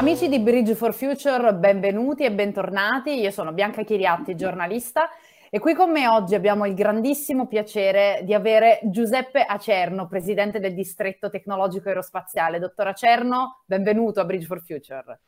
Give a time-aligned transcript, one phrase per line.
[0.00, 3.20] Amici di Bridge for Future, benvenuti e bentornati.
[3.20, 5.10] Io sono Bianca Chiriatti, giornalista,
[5.50, 10.72] e qui con me oggi abbiamo il grandissimo piacere di avere Giuseppe Acerno, presidente del
[10.72, 12.58] distretto tecnologico aerospaziale.
[12.58, 15.20] Dottor Acerno, benvenuto a Bridge for Future.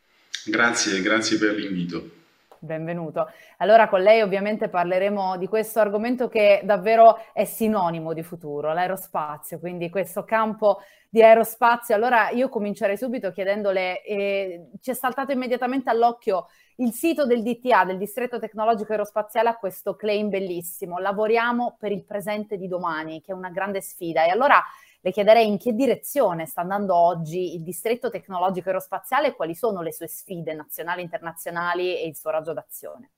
[0.46, 2.21] Grazie, grazie per l'invito.
[2.64, 3.29] Benvenuto.
[3.56, 9.58] Allora con lei ovviamente parleremo di questo argomento che davvero è sinonimo di futuro, l'aerospazio,
[9.58, 11.96] quindi questo campo di aerospazio.
[11.96, 17.85] Allora io comincerei subito chiedendole, eh, ci è saltato immediatamente all'occhio il sito del DTA,
[17.85, 23.32] del Distretto Tecnologico Aerospaziale, ha questo claim bellissimo, lavoriamo per il presente di domani, che
[23.32, 24.24] è una grande sfida.
[24.24, 24.63] E allora
[25.04, 29.82] le chiederei in che direzione sta andando oggi il distretto tecnologico aerospaziale e quali sono
[29.82, 33.10] le sue sfide nazionali e internazionali e il suo raggio d'azione.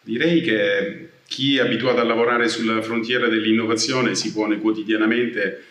[0.00, 5.62] Direi che chi è abituato a lavorare sulla frontiera dell'innovazione si pone quotidianamente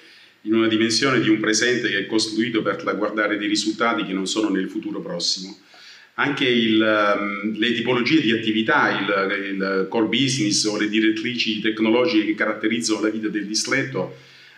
[0.41, 4.27] in una dimensione di un presente che è costruito per guardare dei risultati che non
[4.27, 5.57] sono nel futuro prossimo.
[6.19, 12.25] Anche il, um, le tipologie di attività, il, il core business o le direttrici tecnologiche
[12.25, 14.15] che caratterizzano la vita del distretto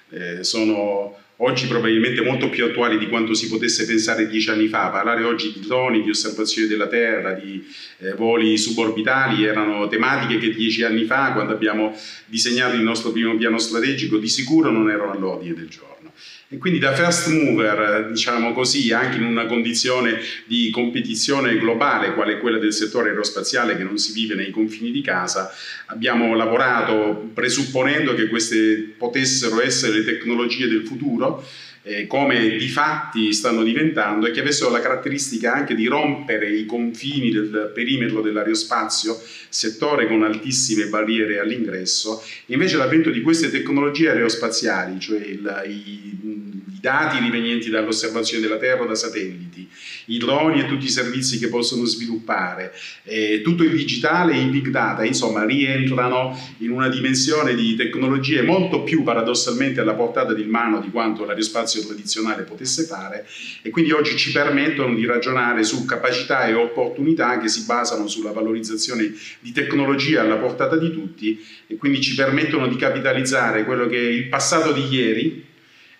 [0.09, 4.89] eh, sono oggi probabilmente molto più attuali di quanto si potesse pensare dieci anni fa.
[4.89, 7.65] Parlare oggi di droni, di osservazione della Terra, di
[7.99, 13.35] eh, voli suborbitali erano tematiche che dieci anni fa, quando abbiamo disegnato il nostro primo
[13.35, 16.11] piano strategico, di sicuro non erano all'ordine del giorno.
[16.51, 22.39] E quindi da first mover, diciamo così, anche in una condizione di competizione globale, quale
[22.39, 25.53] quella del settore aerospaziale che non si vive nei confini di casa,
[25.85, 31.45] abbiamo lavorato presupponendo che queste potessero essere le tecnologie del futuro,
[31.83, 36.65] eh, come di fatti stanno diventando e che avessero la caratteristica anche di rompere i
[36.65, 39.15] confini del perimetro dell'aerospazio,
[39.49, 42.23] settore con altissime barriere all'ingresso.
[42.47, 46.38] Invece l'avvento di queste tecnologie aerospaziali, cioè il, i
[46.79, 49.67] dati rivenienti dall'osservazione della Terra da satelliti,
[50.05, 54.45] i droni e tutti i servizi che possono sviluppare, eh, tutto il digitale e i
[54.45, 60.43] big data, insomma, rientrano in una dimensione di tecnologie molto più paradossalmente alla portata di
[60.43, 63.27] mano di quanto l'aerospazio tradizionale potesse fare
[63.61, 68.31] e quindi oggi ci permettono di ragionare su capacità e opportunità che si basano sulla
[68.31, 73.97] valorizzazione di tecnologie alla portata di tutti e quindi ci permettono di capitalizzare quello che
[73.97, 75.47] è il passato di ieri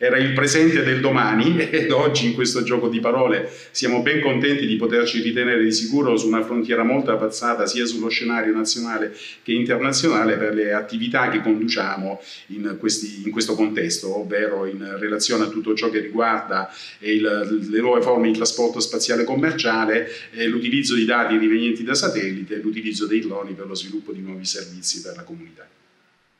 [0.01, 4.65] era il presente del domani ed oggi in questo gioco di parole siamo ben contenti
[4.65, 9.51] di poterci ritenere di sicuro su una frontiera molto avanzata sia sullo scenario nazionale che
[9.51, 15.49] internazionale per le attività che conduciamo in, questi, in questo contesto, ovvero in relazione a
[15.49, 20.07] tutto ciò che riguarda il, le nuove forme di trasporto spaziale commerciale,
[20.47, 24.45] l'utilizzo di dati rivenienti da satellite e l'utilizzo dei droni per lo sviluppo di nuovi
[24.45, 25.67] servizi per la comunità.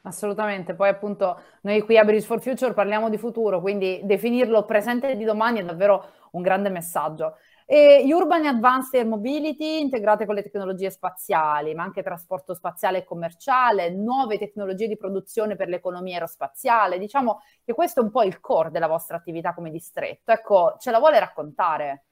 [0.10, 5.16] Assolutamente, poi appunto noi qui a Bridge for Future parliamo di futuro, quindi definirlo presente
[5.16, 7.36] di domani è davvero un grande messaggio.
[7.68, 13.04] E Urban Advanced Air Mobility integrate con le tecnologie spaziali, ma anche trasporto spaziale e
[13.04, 16.98] commerciale, nuove tecnologie di produzione per l'economia aerospaziale.
[16.98, 20.32] Diciamo che questo è un po' il core della vostra attività come distretto.
[20.32, 22.06] Ecco, ce la vuole raccontare?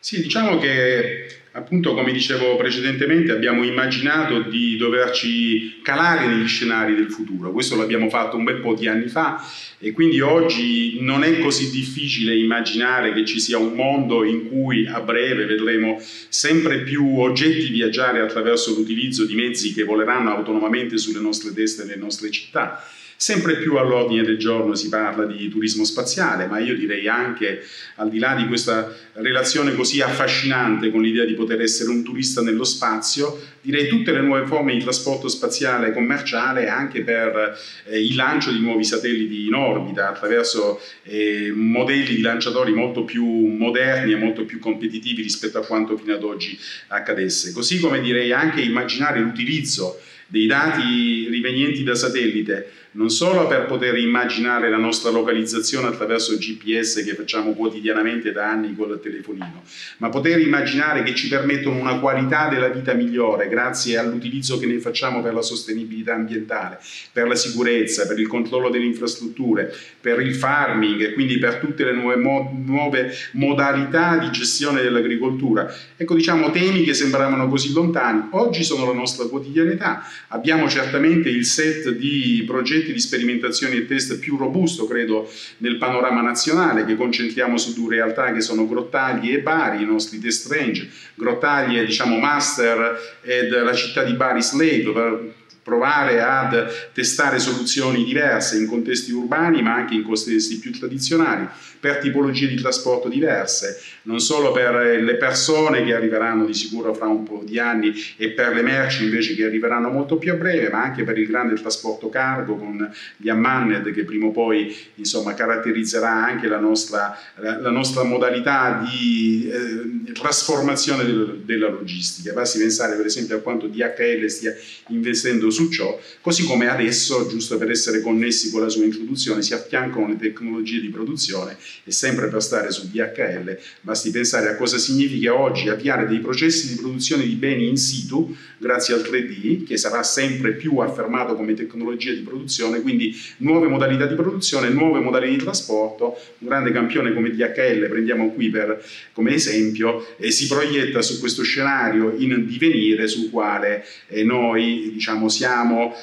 [0.00, 7.10] Sì, diciamo che appunto come dicevo precedentemente abbiamo immaginato di doverci calare negli scenari del
[7.10, 9.44] futuro, questo l'abbiamo fatto un bel po' di anni fa
[9.78, 14.86] e quindi oggi non è così difficile immaginare che ci sia un mondo in cui
[14.86, 21.20] a breve vedremo sempre più oggetti viaggiare attraverso l'utilizzo di mezzi che voleranno autonomamente sulle
[21.20, 22.82] nostre teste e nelle nostre città
[23.20, 27.64] Sempre più all'ordine del giorno si parla di turismo spaziale, ma io direi anche,
[27.96, 32.42] al di là di questa relazione così affascinante con l'idea di poter essere un turista
[32.42, 38.14] nello spazio, direi tutte le nuove forme di trasporto spaziale commerciale anche per eh, il
[38.14, 44.16] lancio di nuovi satelliti in orbita attraverso eh, modelli di lanciatori molto più moderni e
[44.16, 46.56] molto più competitivi rispetto a quanto fino ad oggi
[46.86, 47.50] accadesse.
[47.50, 49.98] Così come direi anche immaginare l'utilizzo
[50.28, 56.38] dei dati rivenienti da satellite, non solo per poter immaginare la nostra localizzazione attraverso il
[56.40, 59.62] GPS che facciamo quotidianamente da anni con il telefonino,
[59.98, 64.80] ma poter immaginare che ci permettono una qualità della vita migliore grazie all'utilizzo che ne
[64.80, 66.80] facciamo per la sostenibilità ambientale,
[67.12, 71.84] per la sicurezza, per il controllo delle infrastrutture, per il farming e quindi per tutte
[71.84, 75.72] le nuove, mo nuove modalità di gestione dell'agricoltura.
[75.96, 81.44] Ecco, diciamo temi che sembravano così lontani, oggi sono la nostra quotidianità Abbiamo certamente il
[81.44, 87.56] set di progetti di sperimentazione e test più robusto, credo, nel panorama nazionale, che concentriamo
[87.56, 90.88] su due realtà che sono Grottaglie e Bari, i nostri test range.
[91.14, 95.34] Grottaglie, diciamo, master ed la città di Bari slave,
[95.68, 101.46] provare ad testare soluzioni diverse in contesti urbani ma anche in contesti più tradizionali,
[101.78, 107.06] per tipologie di trasporto diverse, non solo per le persone che arriveranno di sicuro fra
[107.06, 110.70] un po' di anni e per le merci invece che arriveranno molto più a breve,
[110.70, 115.34] ma anche per il grande trasporto cargo con gli Ammanned che prima o poi insomma,
[115.34, 122.32] caratterizzerà anche la nostra, la nostra modalità di eh, trasformazione del, della logistica.
[122.32, 124.54] Basti pensare per esempio a quanto DHL stia
[124.88, 129.54] investendo su ciò, così come adesso, giusto per essere connessi con la sua introduzione, si
[129.54, 134.78] affiancano le tecnologie di produzione e sempre per stare su DHL, basti pensare a cosa
[134.78, 139.76] significa oggi avviare dei processi di produzione di beni in situ grazie al 3D, che
[139.76, 145.32] sarà sempre più affermato come tecnologia di produzione, quindi nuove modalità di produzione, nuove modalità
[145.32, 151.02] di trasporto, un grande campione come DHL, prendiamo qui per, come esempio, e si proietta
[151.02, 155.47] su questo scenario in divenire sul quale eh, noi diciamo, siamo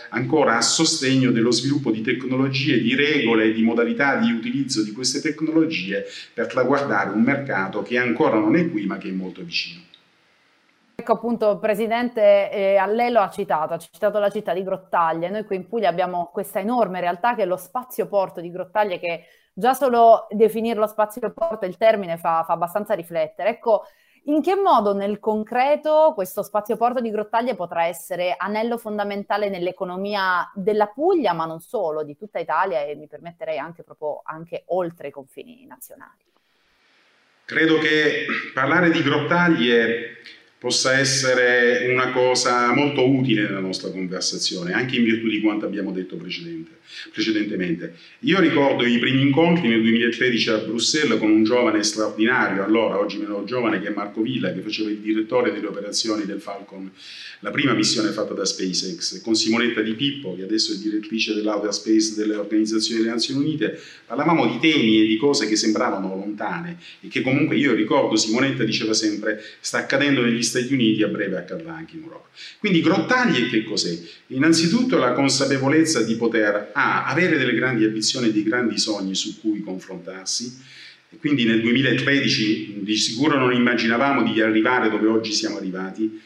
[0.10, 5.22] ancora a sostegno dello sviluppo di tecnologie, di regole, di modalità di utilizzo di queste
[5.22, 9.82] tecnologie per traguardare un mercato che ancora non è qui ma che è molto vicino.
[10.98, 15.30] Ecco appunto, Presidente, eh, a lei lo ha citato, ha citato la città di Grottaglie.
[15.30, 18.98] Noi qui in Puglia abbiamo questa enorme realtà che è lo spazio porto di Grottaglie
[18.98, 23.50] che già solo definirlo spazio porto, il termine fa, fa abbastanza riflettere.
[23.50, 23.84] Ecco,
[24.28, 30.50] in che modo nel concreto questo spazio porto di Grottaglie potrà essere anello fondamentale nell'economia
[30.56, 35.10] della Puglia, ma non solo, di tutta Italia e mi permetterei anche proprio anche oltre
[35.10, 36.24] i confini nazionali?
[37.46, 40.18] Credo che parlare di Grottaglie
[40.58, 45.92] possa essere una cosa molto utile nella nostra conversazione, anche in virtù di quanto abbiamo
[45.92, 47.94] detto precedentemente.
[48.22, 53.18] Io ricordo i primi incontri nel 2013 a Bruxelles con un giovane straordinario, allora oggi
[53.18, 56.90] meno giovane, che è Marco Villa, che faceva il direttore delle operazioni del Falcon,
[57.42, 61.74] la prima missione fatta da SpaceX, con Simonetta Di Pippo, che adesso è direttrice dell'Outer
[61.74, 66.78] Space delle organizzazioni delle Nazioni Unite, parlavamo di temi e di cose che sembravano lontane
[67.02, 71.38] e che comunque io ricordo, Simonetta diceva sempre, sta accadendo negli Stati Uniti a breve
[71.38, 72.30] accadrà anche in Europa.
[72.60, 73.98] Quindi Grottaglie che cos'è?
[74.28, 79.40] Innanzitutto la consapevolezza di poter A, avere delle grandi ambizioni e dei grandi sogni su
[79.42, 80.62] cui confrontarsi,
[81.20, 86.22] quindi nel 2013 di sicuro non immaginavamo di arrivare dove oggi siamo arrivati,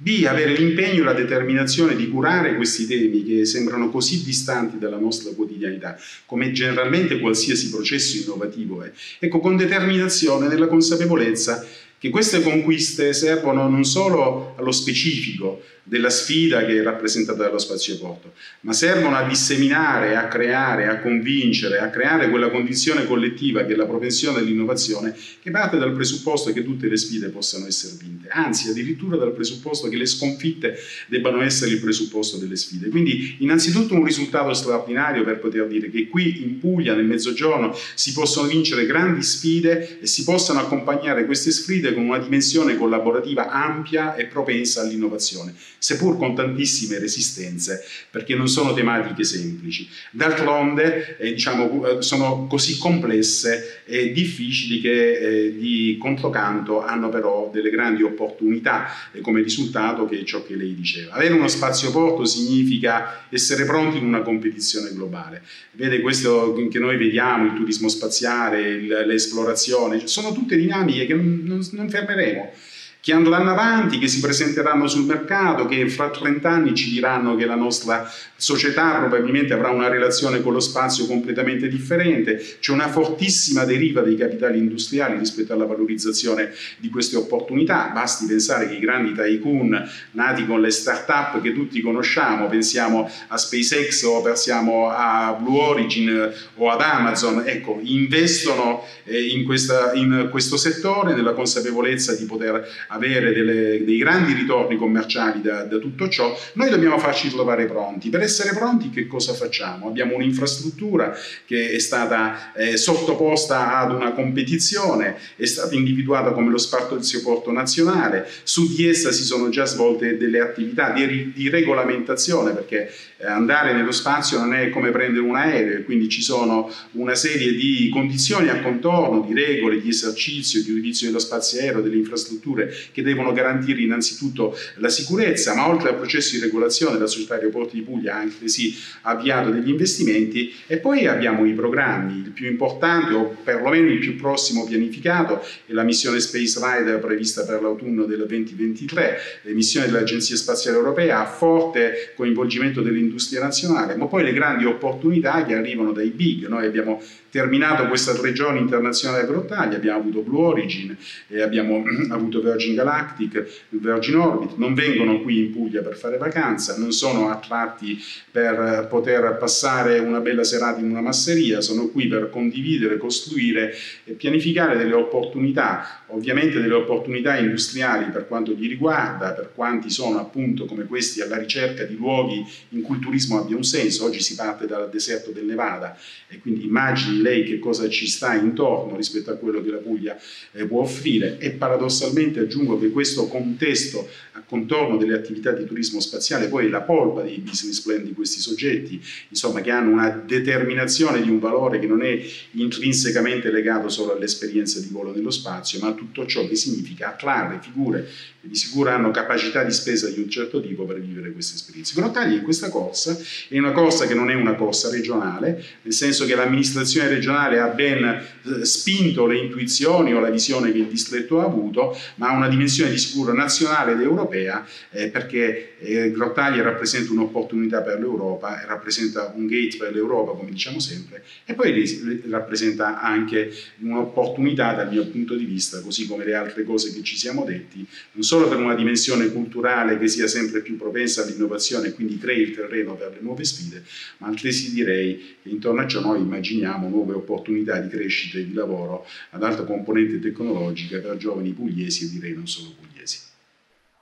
[0.00, 4.96] B, avere l'impegno e la determinazione di curare questi temi che sembrano così distanti dalla
[4.96, 8.92] nostra quotidianità, come generalmente qualsiasi processo innovativo è.
[9.18, 11.66] Ecco, con determinazione nella consapevolezza
[11.98, 18.34] che queste conquiste servono non solo allo specifico della sfida che è rappresentata dallo spazioporto,
[18.60, 23.76] ma servono a disseminare, a creare, a convincere, a creare quella condizione collettiva che è
[23.76, 28.68] la propensione all'innovazione, che parte dal presupposto che tutte le sfide possano essere vinte, anzi
[28.68, 30.76] addirittura dal presupposto che le sconfitte
[31.06, 32.90] debbano essere il presupposto delle sfide.
[32.90, 38.12] Quindi innanzitutto un risultato straordinario per poter dire che qui in Puglia, nel Mezzogiorno, si
[38.12, 44.16] possono vincere grandi sfide e si possano accompagnare queste sfide con una dimensione collaborativa ampia
[44.16, 49.88] e propensa all'innovazione seppur con tantissime resistenze, perché non sono tematiche semplici.
[50.10, 57.50] D'altronde eh, diciamo, eh, sono così complesse e difficili che eh, di controcanto hanno però
[57.52, 61.14] delle grandi opportunità eh, come risultato che è ciò che lei diceva.
[61.14, 65.42] Avere uno spazio porto significa essere pronti in una competizione globale.
[65.72, 71.66] Vede questo che noi vediamo, il turismo spaziale, l'esplorazione, sono tutte dinamiche che non, non,
[71.72, 72.52] non fermeremo
[73.00, 77.46] che andranno avanti, che si presenteranno sul mercato, che fra 30 anni ci diranno che
[77.46, 83.64] la nostra società probabilmente avrà una relazione con lo spazio completamente differente, c'è una fortissima
[83.64, 89.12] deriva dei capitali industriali rispetto alla valorizzazione di queste opportunità, basti pensare che i grandi
[89.14, 95.60] tycoon nati con le start-up che tutti conosciamo, pensiamo a SpaceX o pensiamo a Blue
[95.60, 102.24] Origin o ad Amazon, ecco, investono eh, in, questa, in questo settore nella consapevolezza di
[102.24, 107.66] poter avere delle, dei grandi ritorni commerciali da, da, tutto ciò, noi dobbiamo farci trovare
[107.66, 108.08] pronti.
[108.08, 109.88] Per essere pronti che cosa facciamo?
[109.88, 111.16] Abbiamo un'infrastruttura
[111.46, 117.52] che è stata eh, sottoposta ad una competizione, è stata individuata come lo spazio porto
[117.52, 123.26] nazionale, su di essa si sono già svolte delle attività di, di regolamentazione perché eh,
[123.26, 127.88] andare nello spazio non è come prendere un aereo, quindi ci sono una serie di
[127.92, 133.02] condizioni a contorno, di regole, di esercizio, di utilizzo dello spazio aereo, delle infrastrutture che
[133.02, 137.82] devono garantire innanzitutto la sicurezza, ma oltre al processo di regolazione la società aeroporti di
[137.82, 143.14] Puglia ha anche sì avviato degli investimenti e poi abbiamo i programmi, il più importante
[143.14, 148.24] o perlomeno il più prossimo pianificato è la missione Space Rider prevista per l'autunno del
[148.26, 154.64] 2023, le missioni dell'Agenzia Spaziale Europea a forte coinvolgimento dell'industria nazionale, ma poi le grandi
[154.64, 156.46] opportunità che arrivano dai big.
[156.46, 160.96] Noi abbiamo terminato questa tre giorni internazionale a Grottaglia, abbiamo avuto Blue Origin,
[161.40, 166.92] abbiamo avuto Virgin Galactic, Virgin Orbit, non vengono qui in Puglia per fare vacanza, non
[166.92, 167.98] sono attratti
[168.30, 174.12] per poter passare una bella serata in una masseria, sono qui per condividere, costruire e
[174.12, 180.64] pianificare delle opportunità, ovviamente delle opportunità industriali per quanto li riguarda, per quanti sono appunto
[180.64, 184.34] come questi alla ricerca di luoghi in cui il turismo abbia un senso, oggi si
[184.34, 185.96] parte dal deserto del Nevada
[186.28, 190.16] e quindi immagini lei che cosa ci sta intorno rispetto a quello che la Puglia
[190.52, 191.38] eh, può offrire.
[191.38, 196.68] E paradossalmente aggiungo che questo contesto a contorno delle attività di turismo spaziale poi è
[196.68, 201.38] la polpa dei business plan di questi soggetti, insomma che hanno una determinazione di un
[201.38, 202.18] valore che non è
[202.52, 207.60] intrinsecamente legato solo all'esperienza di volo nello spazio, ma a tutto ciò che significa attrarre
[207.60, 208.08] figure
[208.40, 211.94] che di sicuro hanno capacità di spesa di un certo tipo per vivere queste esperienze.
[211.94, 216.24] Grottaglia in questa corsa è una corsa che non è una corsa regionale, nel senso
[216.24, 221.40] che l'amministrazione regionale ha ben eh, spinto le intuizioni o la visione che il distretto
[221.40, 226.62] ha avuto, ma ha una dimensione di sicuro nazionale ed europea eh, perché eh, Grottaglia
[226.62, 233.00] rappresenta un'opportunità per l'Europa, rappresenta un gate per l'Europa, come diciamo sempre, e poi rappresenta
[233.00, 237.44] anche un'opportunità dal mio punto di vista, così come le altre cose che ci siamo
[237.44, 242.18] detti, non solo per una dimensione culturale che sia sempre più propensa all'innovazione e quindi
[242.18, 243.82] crei il terreno per le nuove sfide,
[244.18, 248.52] ma altresì direi che intorno a ciò noi immaginiamo nuove opportunità di crescita e di
[248.52, 253.26] lavoro ad alta componente tecnologica per giovani pugliesi e direi non solo pugliesi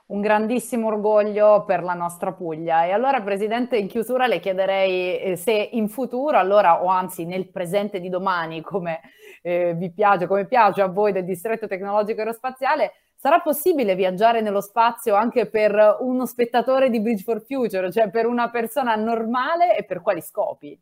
[0.07, 2.85] un grandissimo orgoglio per la nostra Puglia.
[2.85, 7.49] E allora, Presidente, in chiusura le chiederei eh, se in futuro, allora, o anzi nel
[7.49, 9.01] presente di domani, come
[9.41, 14.61] eh, vi piace, come piace a voi del distretto tecnologico aerospaziale, sarà possibile viaggiare nello
[14.61, 19.83] spazio anche per uno spettatore di Bridge for Future, cioè per una persona normale e
[19.83, 20.79] per quali scopi?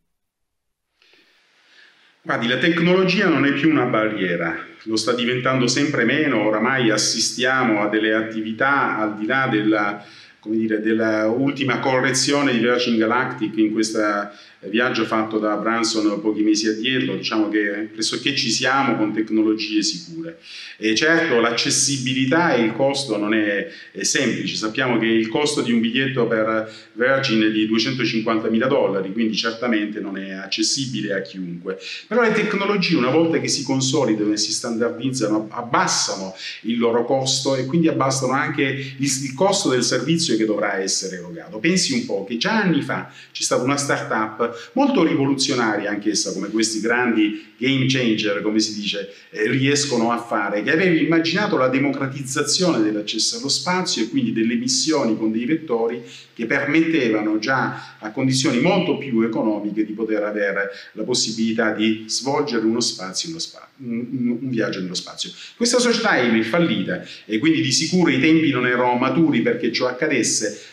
[2.25, 7.83] Guardi, la tecnologia non è più una barriera, lo sta diventando sempre meno, oramai assistiamo
[7.83, 10.03] a delle attività al di là della,
[10.45, 14.31] della ultima correzione di Virgin Galactic in questa
[14.69, 20.39] viaggio fatto da Branson pochi mesi addietro, diciamo che pressoché ci siamo con tecnologie sicure.
[20.77, 25.71] E certo l'accessibilità e il costo non è, è, semplice, sappiamo che il costo di
[25.71, 31.21] un biglietto per Virgin è di 250 mila dollari, quindi certamente non è accessibile a
[31.21, 31.77] chiunque.
[32.07, 37.55] Però le tecnologie una volta che si consolidano e si standardizzano abbassano il loro costo
[37.55, 41.59] e quindi abbassano anche il, il costo del servizio che dovrà essere erogato.
[41.59, 46.49] Pensi un po' che già anni fa c'è stata una startup molto rivoluzionaria anch'essa, come
[46.49, 51.67] questi grandi game changer, come si dice, eh, riescono a fare, che aveva immaginato la
[51.67, 58.11] democratizzazione dell'accesso allo spazio e quindi delle missioni con dei vettori che permettevano già a
[58.11, 63.65] condizioni molto più economiche di poter avere la possibilità di svolgere uno spazio, uno spazio
[63.77, 65.31] un, un, viaggio nello spazio.
[65.55, 69.87] Questa società è fallita e quindi di sicuro i tempi non erano maturi perché ciò
[69.87, 70.24] accadesse,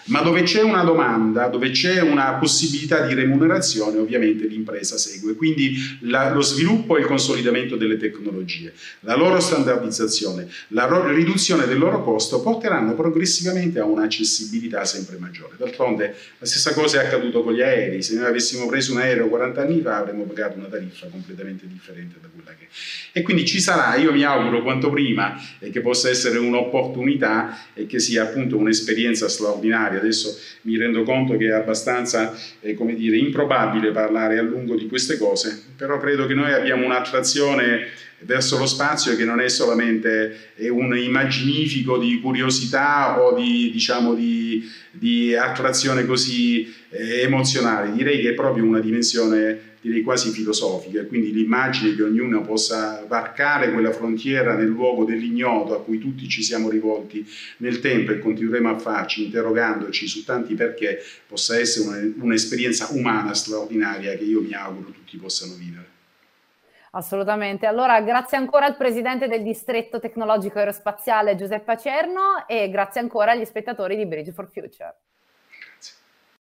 [0.06, 5.35] ma dove c'è una domanda, dove c'è una possibilità di remunerazione, ovviamente l'impresa segue.
[5.35, 11.66] Quindi la, lo sviluppo e il consolidamento delle tecnologie, la loro standardizzazione, la ro- riduzione
[11.66, 15.54] del loro costo porteranno progressivamente a un'accessibilità sempre maggiore.
[15.56, 19.28] D'altronde la stessa cosa è accaduto con gli aerei, se noi avessimo preso un aereo
[19.28, 22.66] 40 anni fa avremmo pagato una tariffa completamente differente da quella che
[23.12, 23.12] è.
[23.14, 27.85] E quindi ci sarà, io mi auguro quanto prima eh, che possa essere un'opportunità e
[27.87, 29.99] che sia appunto un'esperienza straordinaria.
[29.99, 34.87] Adesso mi rendo conto che è abbastanza, eh, come dire, improbabile parlare a lungo di
[34.87, 37.88] queste cose, però credo che noi abbiamo un'attrazione
[38.21, 44.64] verso lo spazio che non è solamente un immaginifico di curiosità o di, diciamo, di,
[44.90, 51.32] di attrazione così eh, emozionale, direi che è proprio una dimensione direi quasi filosofica, quindi
[51.32, 56.70] l'immagine che ognuno possa varcare quella frontiera nel luogo dell'ignoto a cui tutti ci siamo
[56.70, 57.26] rivolti
[57.58, 64.16] nel tempo e continueremo a farci interrogandoci su tanti perché possa essere un'esperienza umana straordinaria
[64.16, 65.90] che io mi auguro tutti possano vivere.
[66.92, 67.66] Assolutamente.
[67.66, 73.46] Allora, grazie ancora al presidente del distretto tecnologico aerospaziale Giuseppe Acerno e grazie ancora agli
[73.46, 74.94] spettatori di Bridge for Future.